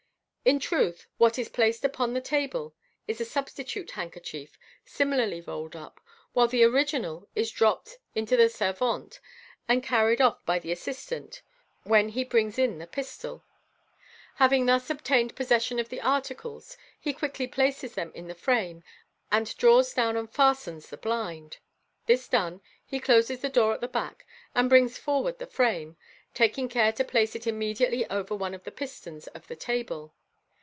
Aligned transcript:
In 0.43 0.59
truth, 0.59 1.05
what 1.19 1.37
*s 1.37 1.47
placed 1.49 1.85
upon 1.85 2.13
the 2.13 2.19
table 2.19 2.73
is 3.07 3.21
a 3.21 3.25
substitute 3.25 3.91
handkerchief, 3.91 4.57
similarly 4.83 5.39
rolled 5.39 5.75
up, 5.75 6.01
while 6.33 6.47
the 6.47 6.63
original 6.63 7.29
is 7.35 7.51
dropped 7.51 7.99
on 8.17 8.25
the 8.25 8.49
servante, 8.49 9.19
and 9.67 9.83
carried 9.83 10.19
off 10.19 10.43
by 10.43 10.57
the 10.57 10.71
assistant 10.71 11.43
when 11.83 12.15
lie 12.15 12.23
brings 12.23 12.57
in 12.57 12.79
the 12.79 12.87
pistol. 12.87 13.45
Having 14.37 14.65
thus 14.65 14.89
obtained 14.89 15.35
possession 15.35 15.77
of 15.77 15.89
the 15.89 16.01
articles, 16.01 16.75
he 16.99 17.13
quickly 17.13 17.45
places 17.47 17.93
them 17.93 18.11
in 18.15 18.27
the 18.27 18.33
frame, 18.33 18.83
and 19.31 19.55
draws 19.57 19.93
down 19.93 20.17
and 20.17 20.33
fastens 20.33 20.89
the 20.89 20.97
blind. 20.97 21.59
This 22.07 22.27
done, 22.27 22.61
he 22.83 22.99
closes 22.99 23.41
the 23.41 23.49
door 23.49 23.75
at 23.75 23.79
the 23.81 23.87
back, 23.87 24.25
and 24.55 24.67
brings 24.69 24.97
forward 24.97 25.37
the 25.37 25.45
frame, 25.45 25.97
taking 26.33 26.67
care 26.67 26.91
to 26.93 27.05
place 27.05 27.35
it 27.35 27.45
immediately 27.45 28.09
over 28.09 28.33
one 28.33 28.55
of 28.55 28.63
the 28.63 28.71
pistons 28.71 29.27
of 29.27 29.47
the 29.47 29.55
table. 29.55 30.15